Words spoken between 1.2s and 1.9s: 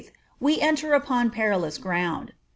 perilous